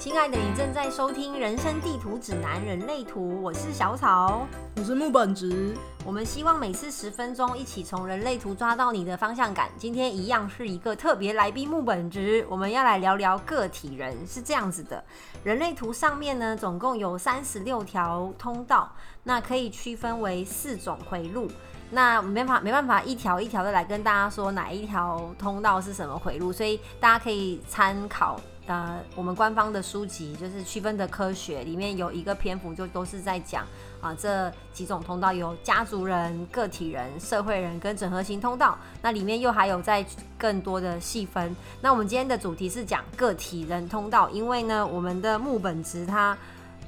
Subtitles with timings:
[0.00, 5.76] 亲爱的，你正在收听《人生地图指南：人类图》，我是小草，我是木本直。
[6.06, 9.68] 我们希望每次十分钟，一起从人类图抓到你的方向感。
[9.76, 14.26] 今天一样是一个特别来宾木本直，我们要来聊聊个体人。
[14.26, 15.04] 是这样子的，
[15.44, 18.90] 人类图上面呢，总共有三十六条通道，
[19.24, 21.46] 那可以区分为四种回路。
[21.90, 28.40] 那没法没办法一条一条的来跟大家说哪一条通道是什么回路，所以大家可以参考。
[28.70, 33.66] 呃，我们官方的书籍就是区分的科学，里面有一个篇幅就都是在讲
[34.00, 38.78] 啊这几种通道，有家族人、个体人、社会人跟整合型通道。
[39.02, 40.06] 那里面又还有在
[40.38, 41.54] 更多的细分。
[41.80, 46.38] 那我们今天的主题是讲个体人通道，因为呢，我们的木本值它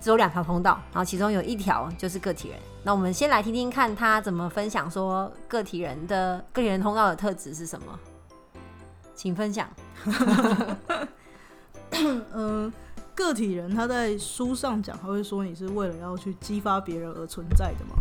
[0.00, 2.58] 只有两条通道，然后其中有一条就是个体人。
[2.84, 7.98] 那我们先来听听看他怎么分享说个体人的个体人通道的特质是什么，
[9.16, 9.69] 请分享。
[12.34, 12.73] 嗯，
[13.14, 17.94] 个体人他在书上讲，他会说你是为了要去激发别人而存在的吗？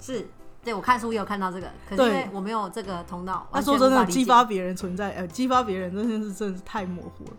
[0.00, 0.26] 是，
[0.64, 3.46] 对我看书也有看到这个，可是因为我没有这个通道。
[3.52, 7.32] 他说真的，激发别人存在，呃，激发别人真的是真的是太模糊了。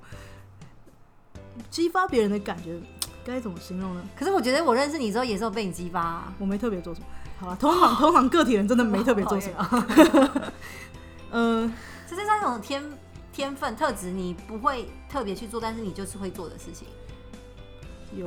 [1.70, 2.80] 激发别人的感觉
[3.26, 4.02] 该怎么形容呢？
[4.18, 7.06] 可是我觉得我认识你之后也是有被你激发，我没特别做什么。
[7.40, 9.84] 好了，通常 通常个体人真的没特别做什么。
[11.32, 11.74] 嗯，
[12.10, 12.84] 这是那种天。
[13.40, 16.90] 天分特质，你不会特别去做，但是你就是会做的事情。
[18.14, 18.26] 有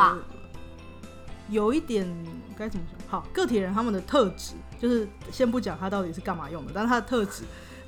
[1.51, 2.09] 有一点
[2.57, 2.99] 该怎么说？
[3.07, 7.45] 好，个体人他们的特质，就是先不讲他到底是干嘛用的，但是他的特质，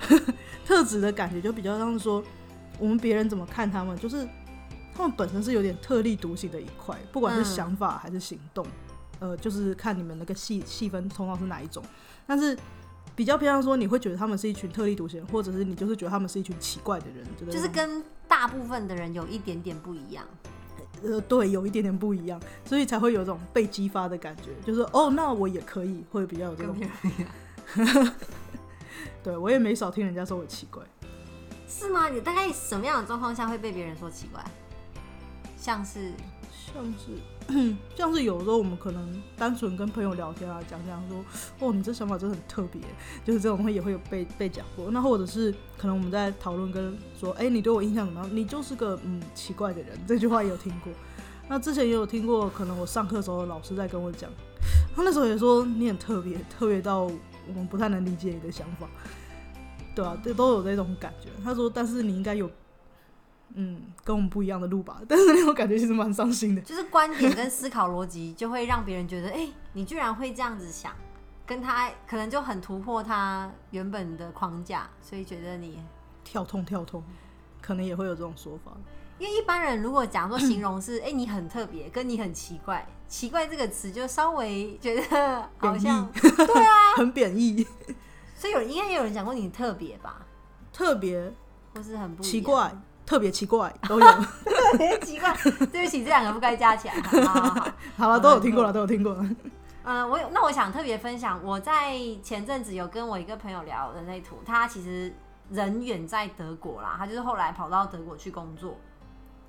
[0.67, 2.23] 特质的感觉就比较像是说，
[2.79, 4.29] 我们别人怎么看他们，就是
[4.95, 8.67] 他们本身是有点特立独行的一块，不管是想法还是行动，
[9.19, 11.83] 呃，就是看你们那个细细分通道是哪一种，
[12.27, 12.55] 但是。
[13.17, 20.25] 比较偏向说，你会觉得他们是一群特立独行，或者是你就是觉得他们是一群奇怪的人，就是跟大部分的人有一点点不一样。
[21.03, 26.77] 呃，对，有一点点不一样，所以才会有这种被激发的感觉，就是哦，那我也可以，会比较有这种。
[29.23, 30.83] 对，我也没少听人家说我奇怪。
[31.69, 32.09] 是吗？
[32.09, 34.43] 你大概什么样的状况下会被别人说奇怪？
[35.57, 36.13] 像是。
[36.51, 37.13] 像是，
[37.95, 41.25] 像是有时候我们可能单纯跟朋友聊天啊，讲讲说，
[41.61, 42.81] 哦，你这想法真的很特别，
[43.25, 44.91] 就是这种东西也会有被被讲过。
[44.91, 48.37] 那或者是可能我们在讨论跟说，哎，你对我印象怎么样？
[48.37, 50.93] 你就是个嗯奇怪的人， 这句话也有听过。
[51.49, 54.31] 那之前也有听过，可能我上课时候老师在跟我讲，
[54.97, 58.89] 他那时候也说你很特别，特别到我们不太能理解你的想法，
[59.95, 61.29] 对啊，这都有这种感觉。
[61.45, 62.51] 他说，但是你应该有。
[63.53, 66.63] 嗯，跟我们不一样的路吧，但是那种感觉其实蛮伤心的。
[66.63, 70.93] 就是观点跟思考逻辑，就会让别人觉得，哎，你居然会这样子想，
[71.47, 75.79] 跟他可能就很突破他原本的框架，所以觉得你
[76.25, 77.03] 跳通跳通，
[77.63, 78.73] 可能也会有这种说法。
[79.17, 87.65] 因为一般人如果讲说形容是，哎，你很特别，跟你很奇怪，奇怪这个词就稍微觉得好像对啊，很贬义。
[88.35, 90.27] 所以有应该也有人讲过你特别吧？
[90.73, 91.33] 特别
[91.73, 92.77] 或是很奇怪。
[93.07, 94.07] 特别奇怪，都有。
[94.45, 95.33] 特别奇怪，
[95.71, 96.95] 对不起，这两个不该加起来。
[97.03, 99.27] 好好好，好了，都有听过了，都有听过了。
[99.85, 105.15] 嗯，我有，那我想特别分享，我在前阵子有跟我一个朋友聊人类图，他其实
[105.51, 108.79] 人远在德国啦，他就是后来跑到德国去工作，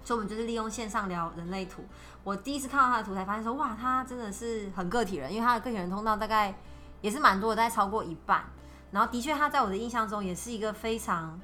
[0.03, 1.85] 所以我们就是利用线上聊人类图。
[2.25, 6.53] 我第一次看到他的图，才发现说，哇，他真的是很个体人，因为他的个体人通道大概
[6.99, 8.43] 也是蛮多的，大概超过一半。
[8.91, 11.39] 然后的确，他在我的印象中也是一个非常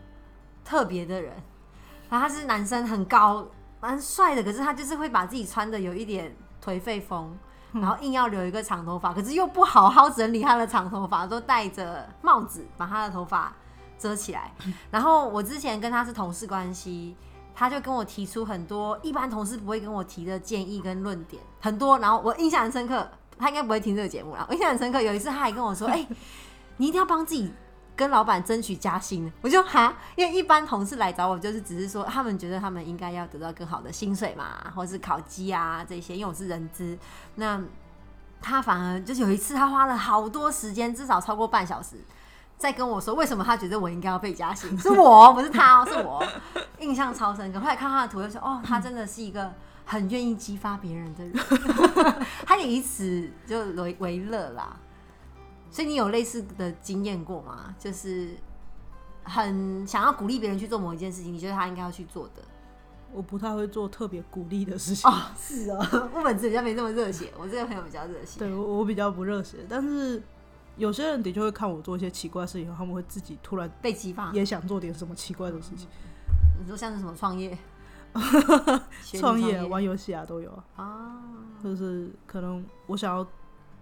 [0.66, 1.34] 特别的人。
[2.12, 3.48] 然后他是男生，很高，
[3.80, 4.44] 蛮帅的。
[4.44, 7.34] 可是他就是会把自己穿的有一点颓废风，
[7.72, 13.54] 然后硬要留一个长头发，可是又不好好整理他的长头发，都戴着帽子把他的头发
[13.98, 14.52] 遮起来。
[14.92, 17.16] 然后我之前跟他是同事关系，
[17.56, 21.98] 他就跟我提出很多一般同事不会跟我提的建议跟论点，很多。
[22.00, 24.46] 然后我印象很深刻，他应该不会听这个节目了。
[24.50, 26.06] 我印象很深刻，有一次他还跟我说：“哎，
[26.76, 27.54] 你一定要帮自己。”
[28.02, 36.98] 跟老板争取加薪，我就哈，因为一般同事来找我，就是只是说他们觉得他们应该要得到更好的薪水嘛，或是烤鸡啊这些，因为我是人资。
[37.36, 37.62] 那
[38.42, 41.98] 他反而就是有一次，他花了好多时间，至少超过半小时，
[42.58, 46.26] 在跟我说为什么他觉得我应该要被加薪，是我不是他，哦是我，
[46.80, 47.60] 印象超深刻。
[47.60, 49.54] 后来看他的图，就说哦，他真的是一个
[49.86, 51.36] 很愿意激发别人的人，
[52.48, 54.76] 他也以此就为为乐啦。
[55.72, 57.74] 所以你有类似的经验过吗？
[57.80, 58.36] 就是
[59.24, 62.44] 很想要鼓励别人去做某一件事情，你觉得他应该要去做的？
[63.14, 65.10] 我不太会做特别鼓励的事情。
[65.10, 65.78] 哦，是啊，
[66.16, 67.32] 我本质比较没那么热血。
[67.38, 68.40] 我这个朋友比较热血。
[68.40, 69.58] 对，我我比较不热血。
[69.68, 70.22] 但是
[70.78, 75.88] 有些人的确会看我做一些奇怪的事情，他们会自己突然被激发，也想做点什么奇怪的事情。
[76.60, 77.58] 你说像是什么 创业？
[79.20, 80.64] 创业、业玩游戏啊都有啊。
[80.78, 81.24] 啊，
[81.62, 83.28] 就是可能我想要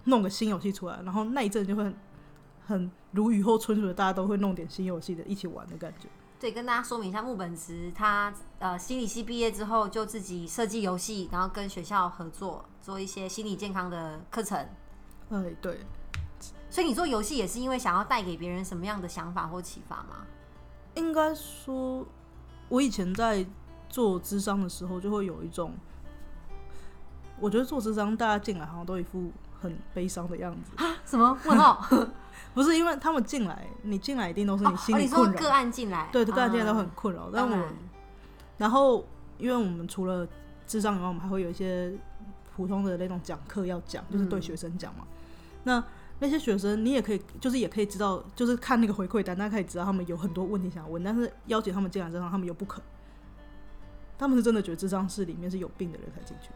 [0.09, 1.95] 弄个新游戏出来，然后那一阵就会很
[2.65, 6.07] 很如雨后春笋的，大家都会弄点新游戏的一起玩的感觉。
[6.39, 14.57] 对，跟大家说明一下，木本直他呃心理系毕业之后就自己设计游戏，然后跟学校合作做一些心理健康的课程。
[15.29, 15.79] 哎，对，
[16.69, 20.25] 所以你做游戏也是因为想要带给别人什么样的想法或启发吗？
[20.95, 22.05] 应该说，
[22.69, 23.45] 我以前在
[23.89, 25.73] 做智商的时候，就会有一种，
[27.39, 29.29] 我觉得做智商大家进来好像都一副
[29.61, 31.85] 很悲伤的样子，啊什么问号？
[32.53, 37.69] 不是因为他们进来，你进来一定都是你心哦，里困扰，你说个案进来，对，个案进来都啊很困扰，但我当然
[38.57, 39.05] 然后，
[39.37, 40.27] 因为我们除了
[40.65, 41.93] 智障以外，我们还会有一些
[42.55, 45.05] 普通的那种讲课要讲，就是对嗯学生讲嘛。
[45.63, 45.81] 那
[46.19, 52.83] 那些学生，你也可以，就是也可以知道，就是看那个回馈单，大家可以知道他们有很多问题想问，但是邀请他们进来之后，他们又不肯。
[54.17, 56.49] 他们是真的觉得智商室里面是有病的人才进去。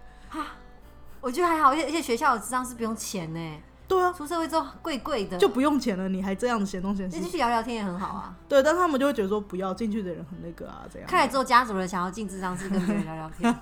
[1.24, 7.18] 我觉得还好，而且而且学校的智商是不用钱呢，对啊，出社会之后贵贵的，就不用钱了，你还这样子嫌东嫌西。
[7.18, 8.38] 那就去聊聊天也很好啊。
[8.50, 11.08] 对，但他们就会觉得说，不要进去的人很那个啊，这样。
[11.08, 13.56] 看来只有家族人想要进智商室跟别人聊聊天。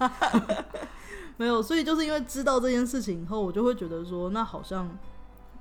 [1.37, 4.89] 没有，所以就是因为知道这件事情以后，我就会觉得说，那好像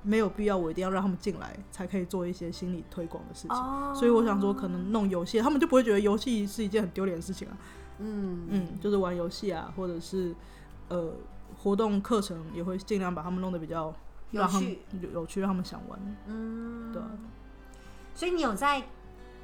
[0.01, 3.51] 没有必要，我一定要让他们进来才可以做一些心理推广的事情。
[3.51, 7.53] 哦所以我想说，可能弄游戏，他们就不会觉得游戏是一件很丢脸的事情啊。
[7.99, 10.33] 嗯嗯，就是玩游戏啊，或者是
[10.89, 11.13] 呃
[11.61, 13.93] 活动课程，也会尽量把他们弄得比较
[14.31, 15.99] 有趣有有趣，让他们想玩。
[16.27, 17.09] 嗯，对啊
[18.15, 18.83] 所以你有在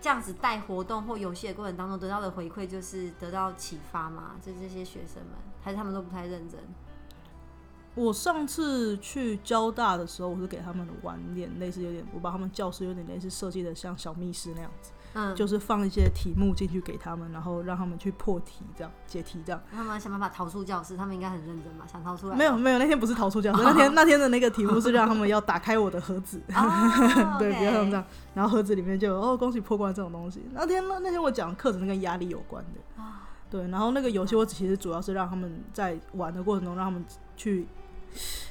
[0.02, 4.36] 这样子带活动或游戏的过程当中得到的回馈，就是得到启发吗？
[4.42, 6.60] 就这些学生们，还是他们都不太认真？
[7.96, 19.60] 我上次去交大的时候，我是给他们玩点类似，有点我把他们教室有点类似设计的像小密室那样子，嗯，就是放一些题目进去给他们，然后让他们去破题，这样解题这样。
[19.72, 21.88] 他们想办法逃出教室，他们应该很认真吧？
[21.92, 22.36] 想逃出来？
[22.36, 28.06] 没有没有，那天不是逃出教室，那天那天的那个题目是让他们要打开我的盒子， 哦对，不要像这样。
[28.36, 30.46] 然后盒子里面就有哦，恭喜破关这种东西。
[30.54, 33.02] 那天那那天我讲的课程是跟压力有关的，
[33.50, 33.68] 对。
[33.70, 37.04] 然后那个游戏我其实主要是让他们在玩的过程中，让他们
[37.36, 37.66] 去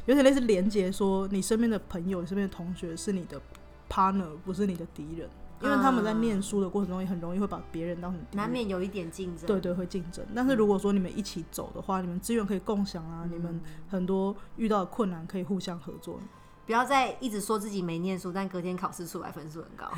[0.06, 3.40] 有点类似连接，说你身边的朋友、你身边的同学是你的
[3.88, 5.28] partner，不是你的敌人。
[5.66, 8.20] 因为他们在念书的过程中，也很容易会把别人当成。
[8.32, 9.46] 难免有一点竞争。
[9.46, 10.24] 对对，会竞争。
[10.34, 16.20] 但是如果说你们一起走的话，你们资源可以共享啊，你们很多遇到的困难可以互相合作。
[16.64, 19.88] 不要再一直说自己没念书，但隔天考试出来分数很高。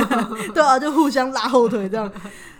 [0.52, 2.10] 对啊，就互相拉后腿这样。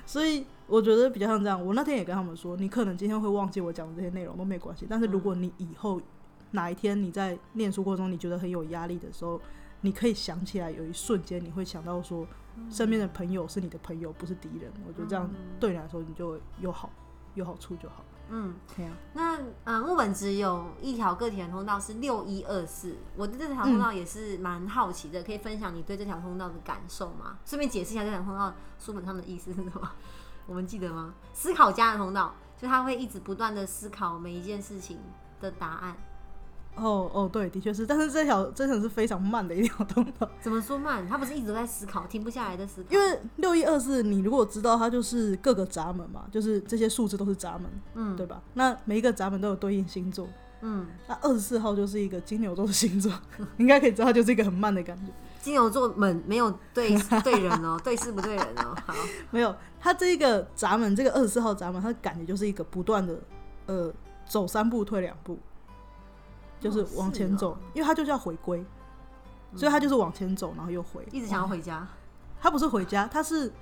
[0.07, 1.63] 所以我觉得比较像这样。
[1.63, 6.01] 我那天也跟他们说，你可能今天会忘记我讲的这些内容都没关系，但是如果你以后
[6.53, 9.39] 哪一天你在念书过程中你觉得很有压力的时候，
[9.83, 12.27] 你可以想起来有一瞬间你会想到说，
[12.71, 14.73] 身边的朋友是你的朋友，不是敌人。
[14.87, 15.29] 我觉得这样
[15.59, 16.91] 对你来说你就有好
[17.35, 18.05] 有好处就好。
[18.31, 27.39] 嗯，对啊，那呃，木本只有一条个体的通道是六一二四，我对这条通道也是蛮好奇的，可以分享你对这条通道的感受吗？
[27.47, 29.93] 顺便解释一下这条通道书本上的意思是什么？
[30.47, 31.15] 我们记得吗？
[31.33, 34.99] 思考家的通道，就他会一直不断的思考每一件事情
[35.41, 35.97] 的答案。
[36.81, 40.29] 哦哦，对，的确是，但是这条真的是非常慢的一条通道。
[40.41, 41.07] 怎么说慢？
[41.09, 42.89] 他不是一直在思考，停不下来的思考。
[42.91, 48.43] 因为六一二四，你如果知道它就是各个闸门嘛，就是这些数字都是闸门，嗯对吧？
[48.55, 50.29] 那每一个闸门都有对应星座，
[50.61, 53.13] 嗯，那二十四号就是一个金牛座的星座，
[53.59, 55.13] 应该可以知道它就是一个很慢的感觉。
[55.41, 58.75] 金牛座门没有对对人哦，对事不对人哦。
[58.87, 58.95] 好，
[59.31, 63.19] 没有，它这一个闸门，这个二十四号闸门，它感觉就是一个不断的
[63.67, 63.93] 呃
[64.27, 65.39] 走三步退两步，
[66.61, 68.65] 就是往前走，因为他就叫回归，
[69.55, 71.87] 所以他就是往前走，然后又回，一直想要回家。
[72.41, 73.53] 他不是回家，他是，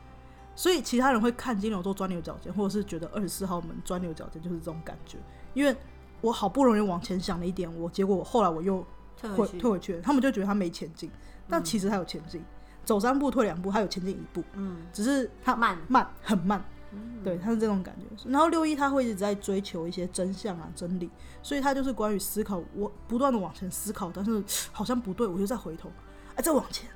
[0.54, 5.16] 所以其他人会看金牛座钻牛角尖，或者是觉得二十四号门钻牛角尖，就是这种感觉。
[5.54, 5.74] 因为
[6.20, 8.78] 我好不容易往前想了一点，我结果我后来我又
[9.22, 11.10] 回退回去退回去了，他们就觉得他没前进，
[11.48, 12.44] 但其实他有前进，
[12.84, 15.78] 走三步退两步，他有前进一步，嗯，只是他慢。
[15.88, 16.62] 慢很慢，
[16.96, 18.28] 嗯对，他是这种感觉。
[18.30, 21.10] 然后六一他会一直在追求一些真相啊、真理，
[21.42, 25.90] 所以他就是关于思考，我不断的往前思考，但是好像不对，我就再回头，
[26.34, 26.88] 哎，再往前，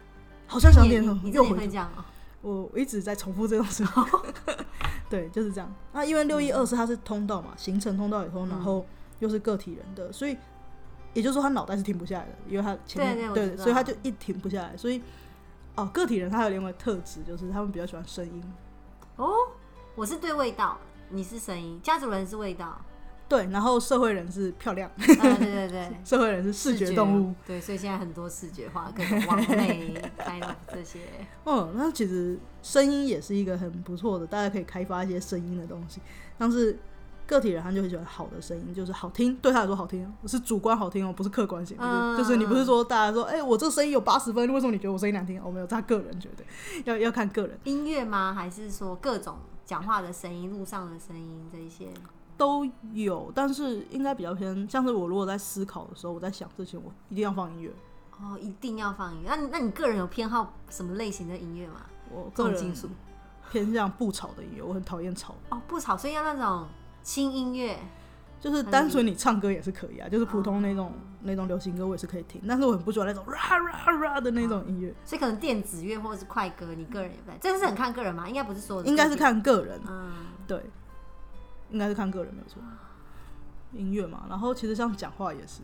[0.47, 1.57] 好像想你点什么，你又回头。
[1.57, 2.05] 会这样哦。
[2.43, 4.03] 我我一直在重复这种时候，
[5.11, 5.71] 对，就是这样。
[5.93, 8.87] 那因为六一二是它是通道嘛，形成通道以后，然后
[9.19, 10.35] 又是个体人的，所以
[11.13, 14.75] 也就是说他脑袋是停不下来的，因为他前面对所以他就一停不下来。
[14.75, 15.03] 所以
[15.75, 18.43] 哦，个体人他有另外特质，就是他们比较喜欢声音，
[19.17, 19.31] 哦，
[19.97, 20.79] 我是对味道，
[21.11, 22.81] 你是声音，家族人是味道。
[23.29, 27.35] 对，然后社会人是漂亮，啊，对对对， 社会人是视觉动物。。
[27.47, 31.01] 对，所以现在很多视觉化，各种网美、 还有这些。
[31.45, 36.01] 哦，那其实声音也是一个很不错的，大家可以开发一些声音的东西。
[36.41, 36.77] 像是
[37.27, 41.77] 个体人他就会喜欢好的声音，就是好听，对他来说好听，是主观好听哦，不是客观性。
[41.79, 45.41] 嗯就是你不是说大家说，哎、我这声音有八十分，为什么你觉得我声音难听？
[45.41, 46.45] 哦，没有，他个人觉得，
[46.85, 48.35] 要要看个人，音乐吗？
[48.35, 49.37] 还是说各种
[49.71, 51.87] 讲话的声音、路上的声音这一些？
[52.37, 57.73] 都有，但是应该比较偏，像是我如果在思考的时候，我在想事情，我一定要放音乐。
[58.19, 59.29] 哦，一定要放音乐。
[59.29, 61.83] 那你那你个人有偏好什么类型的音乐吗？
[62.11, 62.89] 我个人重金属
[63.53, 66.67] 偏向不吵的音乐，我很讨厌吵，哦，不吵，所以要那种
[67.05, 67.79] 轻音乐。
[68.41, 78.27] 就是单纯你唱歌也是可以啊，就是普通那种、那种流行歌我也是可以听，但是我很不喜欢那种 ra ra ra 的那种音乐，所以可能电子乐或者是快歌，你个人也不太，这是很看个人嘛？
[78.27, 80.11] 应该不是说，应该是，看个人，嗯，
[80.47, 80.65] 对，
[81.69, 82.63] 应该是看个人没有错。
[83.73, 85.61] 音乐嘛，然后其实像讲话也是，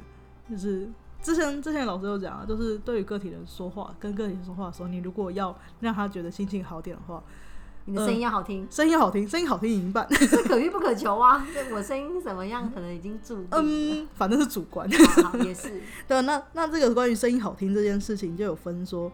[0.49, 0.88] 就是
[1.21, 7.21] 之前之前老师有讲啊，就是对于个体人说话，跟个体人说话的时候，你如果要让他觉得心情好点的话，
[7.88, 11.46] 你的声音要好听，声音好听，声音好听赢一半，这 可遇不可求啊。
[11.52, 13.48] 对我声音怎么样，可能已经注定。
[13.52, 14.90] 嗯，反正是主观。
[14.90, 19.10] 好好也是， 对，那那这个关于声音好听这件事情，就有分说，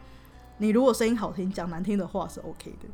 [0.57, 2.89] 你如果声音好听，讲难听的话是 OK 的，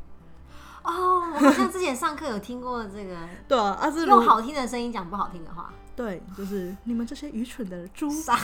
[0.83, 3.17] 哦，我好像之前上课有听过这个，
[3.47, 5.73] 对啊，啊是用好听的声音讲不好听的话。
[5.99, 8.39] 对，就是你们这些愚蠢的猪，傻。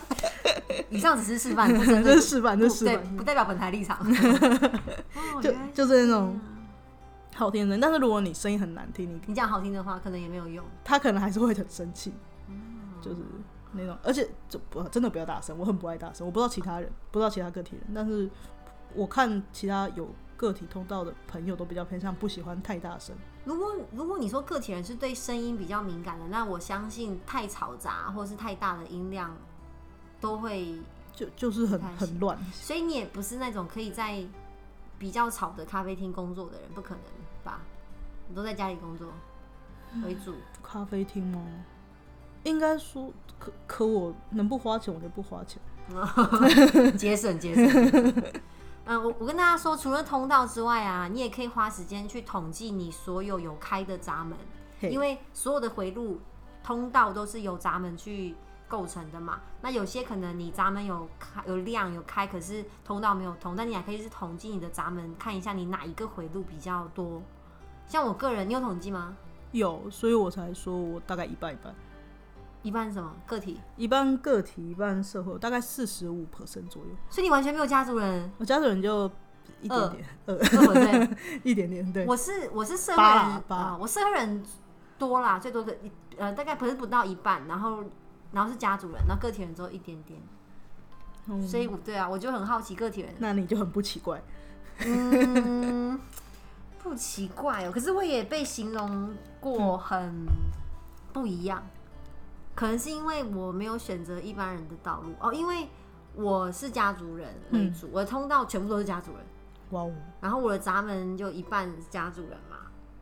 [0.90, 3.96] 以上只是示范，不真的示范，这示范，不代表本台立场。
[5.16, 6.38] 哦就就是那种
[7.34, 7.78] 好听的。
[7.78, 10.62] 但是如果你声音很难听，你你讲好听的话，可能也没有用。
[10.84, 12.12] 他可能还是会很生气，
[13.00, 13.16] 就是
[13.72, 18.28] 那种，而且就不真的不要大声，我很不爱大声，我不知道其他人，不知道其他个体人，但是
[18.94, 23.14] 我看其他有个体通道的朋友都比较偏向不喜欢太大声。
[23.44, 29.36] 如果如果你说个体人是对声音比较敏感的，那我相信太嘈杂或是太大的音量
[30.18, 30.78] 都会，
[31.12, 34.24] 就就是很很乱，所以你也不是那种可以在
[34.98, 37.04] 比较吵的咖啡厅工作的人，不可能
[37.44, 37.60] 吧？
[38.26, 39.08] 你都在家里工作
[40.06, 41.38] 为主，咖啡厅吗？
[42.44, 45.60] 应该说，可可我能不花钱我就不花钱。
[46.96, 48.32] 节 省节省。
[48.90, 54.36] 嗯，我我跟大家说，除了通道之外啊，你也可以花时间去统计你所有有开的闸门，
[54.80, 56.18] 因为所有的回路
[56.60, 58.34] 通道都是由闸门去
[58.66, 59.38] 构成的嘛。
[59.62, 67.22] 那有些可能你闸门有开有亮有开，可是通道没有通，但你还可以是统计你的闸门，看一下你哪一个回路比较多。
[67.86, 69.16] 像我个人，你有统计吗？
[69.52, 71.72] 有，所以我才说我大概一半一半，
[72.62, 73.14] 一半是什么？
[73.26, 73.60] 个体？
[73.76, 76.90] 一半个体，一半社会，大概四十五 percent 左右。
[77.08, 79.10] 所以你完全没有家族人，我家族人就
[79.62, 80.38] 一点点，呃？
[81.42, 84.42] 一点点，对，我是我是社会人啊、我社会人
[84.98, 87.82] 多啦，最多的一呃大概不是不到一半，然后
[88.32, 90.20] 然后是家族人，然后个体人只有一点点，
[91.26, 91.46] 嗯。
[91.46, 94.22] 所以我对啊，我就很好奇个体人，那你就很不奇怪。
[94.82, 96.00] 嗯，
[96.82, 100.26] 不奇怪哦，可是我也被形容过很
[101.12, 101.62] 不一样，
[102.60, 105.66] 可能是因为我没有选择一般人的道路哦，因为
[106.14, 109.24] 我是家族人为主，我的通道全部都是家族人。
[109.70, 112.58] 哇哦，然后我的闸门就一半是家族人嘛，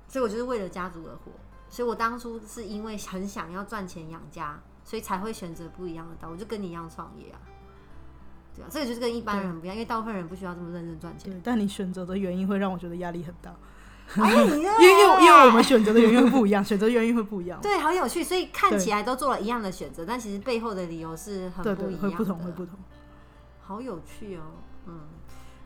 [0.07, 1.33] 所以我就是为了家族而活。
[1.69, 7.41] 所以我当初是因为很想要赚钱养家，所以才会选择不一样的道路，就跟你一样创业啊。
[8.55, 11.33] 对啊，这个就是跟一般人不一样，因为大部分人不需要这么认真赚钱。
[11.33, 13.53] 对，但你选择的原因会让我觉得压力很大，
[14.17, 17.61] 哎，因为因为因为我们选择的原因会不一样，选择原因会不一样。
[17.61, 22.79] 对好有趣，所以看起来都做了一样的选择，但其实背后的理由是很不一样的，会不同，会不同。
[23.61, 24.43] 好有趣哦，
[24.87, 25.01] 嗯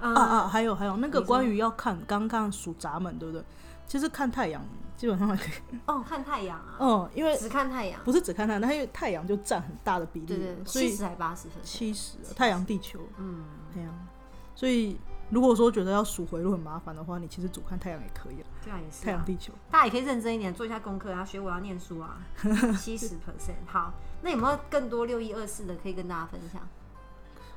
[0.00, 3.44] 嗯啊啊，还有还有那个关于要看刚刚数闸门，对不对？
[3.86, 4.64] 其实看太阳
[4.96, 13.44] 基本上还可以，哦，看太阳啊，嗯，因为只看太阳，不是只看太阳，它因为太阳就占很大的比例七十还八十分，七十太阳地球嗯。
[13.74, 14.06] 太阳，
[14.54, 14.98] 所以
[15.32, 19.04] 如果说觉得要数回路很麻烦的话，你其实主看太阳也可以啊，对啊，也是、啊。
[19.04, 19.50] 太阳地球。
[19.70, 22.18] 大家也可以认真一点做一下功课啊，学我要念书啊，
[22.78, 23.54] 七十 percent。
[23.66, 26.60] 好，那有没有更多六一二四的可以跟大家分享？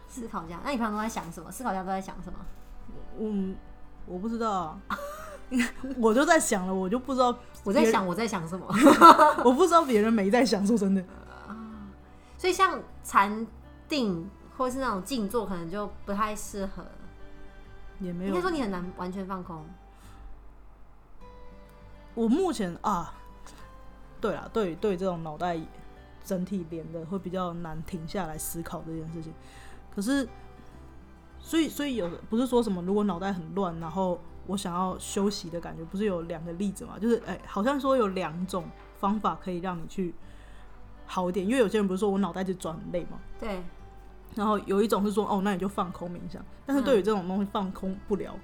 [0.07, 1.51] 思考家，那你平常都在想什么？
[1.51, 2.39] 思考家都在想什么？
[3.19, 3.57] 嗯，
[4.05, 4.97] 我不知道啊，
[5.99, 8.65] 我就在想了，我就不知道， 我在想我在想什么。
[9.43, 11.03] 我不知道别人没在想，说真的。
[12.37, 13.45] 所以像禅
[13.89, 16.85] 定或是那种静坐，可能就不太适合。
[17.99, 19.65] 也没有应该说你很难完全放空。
[22.13, 23.13] 我目前啊，
[24.21, 25.59] 对啊，对对，这种脑袋
[26.23, 29.33] 整体连的会比较难停下来思考这件事情。
[29.93, 30.27] 可是，
[31.39, 36.97] 所以所以有的不是说什么，如果脑袋很乱，然后我想要休息的感觉，不是有两个例子嘛？
[36.97, 38.65] 就是哎、好像说有两种
[38.97, 40.13] 方法可以让你去
[41.05, 43.19] 好一点，因为有些人不是说我脑袋就转很累嘛。
[43.39, 43.61] 对，
[44.35, 46.43] 然后有一种是说，哦，那你就放空冥想。
[46.65, 48.37] 但是对于这种东西放空不了，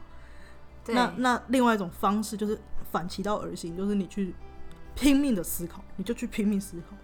[0.84, 2.60] 对，那那另外一种方式就是
[2.92, 4.34] 反其道而行，就是你去
[4.96, 6.96] 拼命的思考，你就去拼命思考，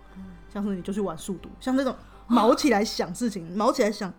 [0.51, 1.95] 像是你就去玩数独，像这种
[2.27, 4.11] 毛起来想事情，毛起来想。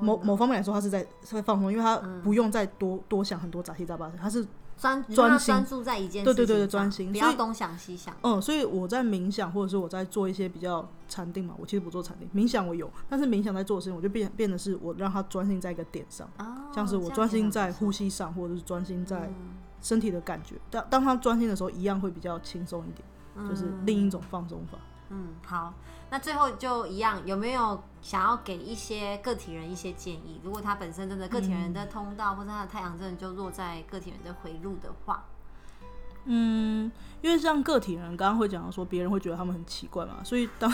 [0.00, 4.44] 某某方面来说，他是在是在放松，因为他不用再多多想很多杂七杂八的，他是
[4.76, 8.14] 专专心专注在一件对对对对事情上专心不要东想西想。
[8.22, 19.32] 嗯，所以我在冥想，或者是我在做一些比较禅定嘛，我其实不做禅定，冥想我有，但是冥想在做的事情，我就变变得是我让他专心在一个点上，哦像是我专心在呼吸上，或者是专心在
[19.80, 20.56] 身体的感觉。
[20.70, 24.78] 当当他专心的时候，一样会比较轻松一点，就是另一种放松法。
[24.78, 24.93] 嗯，
[25.44, 25.72] 好，
[26.10, 30.40] 那最后就一样，有没有想要给一些个体人一些建议？
[30.42, 35.24] 如果他本身真的个体人的通道、或者他的太阳真的就落在个体人的回路的话，
[36.24, 36.90] 嗯，
[37.22, 40.72] 因为像个体人，刚刚会讲到说别人会觉得他们很奇怪嘛，所以当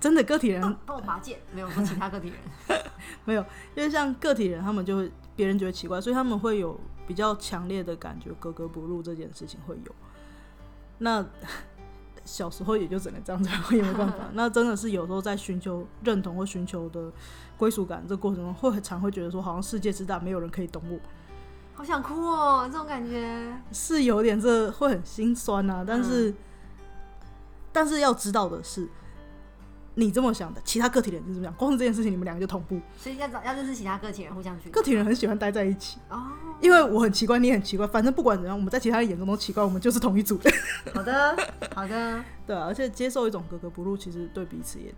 [0.00, 2.80] 真的个体人帮我拔剑，没有说其他个体人。
[3.24, 3.42] 没有，
[3.74, 9.94] 因为像个体人，他们就会别人觉得奇怪，所以他们会有比较强烈的感觉，格格不入这件事情会有。
[10.98, 11.24] 那
[12.30, 14.16] 小时候也就只能这样子，我也没办法。
[14.34, 17.10] 那真的是有时候在寻求认同或寻求的
[17.56, 20.98] 归属感这过程中，会很常会觉得说，好像世界之大，没有人可以懂我，
[21.74, 23.50] 好想哭哦，这种感觉。
[23.72, 26.34] 是有点这会很心酸啊、但是，
[27.72, 28.86] 但是要知道的是，
[29.98, 32.80] 你这么想的，其他个体人就是这么想，光是这件事情，你们两个就同步。
[32.96, 35.98] 所以要找要认识其他个体人，互相去个体人很喜欢待在一起。
[36.08, 36.22] 哦。
[36.60, 40.50] 因为我很奇怪，你也很奇怪，反正不管怎样，我们在其他人眼中都奇怪，我们就是同一组的。
[40.94, 41.36] 好的，
[41.74, 44.94] 好的，对啊，而且接受一种格格不入，其实对彼此也，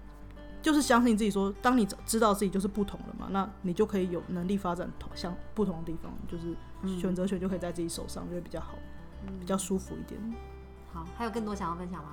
[0.61, 6.55] 就是相信自己说，当你知道自己就是不同了嘛，那你就可以有能力发展同向不同的地方，就是
[7.01, 8.75] 选择权就可以在自己手上，就会比较好，
[9.41, 10.21] 比较舒服一点。
[10.93, 12.11] 好，还有更多想要分享吗？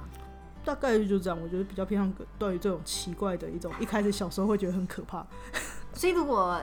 [0.67, 5.25] 大概率就这样，我觉得比较偏向对于这种奇怪的一种，一开始小时候会觉得很可怕。
[5.95, 6.61] 所以如果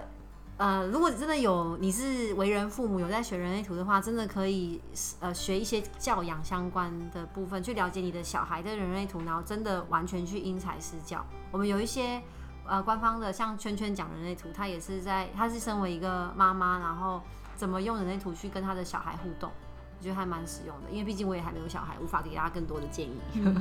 [0.58, 4.78] 呃，如果真的有你是为人父母有在学人类图的话，真的可以
[5.20, 11.24] 呃学一些教养相关的部分，去了解你的小孩的人类图，然后真的完全去因材施教。
[11.50, 12.22] 我们有一些
[12.66, 17.22] 呃官方的，像圈圈讲人类图，他也是在他是身为一个妈妈，然后
[17.56, 19.50] 怎么用人类图去跟他的小孩互动。
[19.98, 23.18] 我觉得还蛮实用的，因为毕竟我也还没有小孩，无法给大家更多的建议。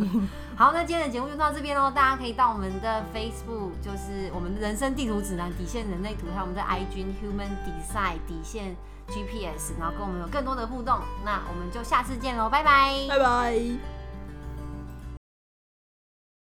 [0.58, 8.76] 好，那今天的节目就到这边喽，大家可以到我们的 Facebook，就是我们的人生地图指南底线人类图，还有我们的 IG Human Design 底线
[9.08, 11.00] GPS，然后跟我们有更多的互动。
[11.24, 12.94] 那我们就下次见喽，拜拜。
[13.08, 13.93] 拜拜。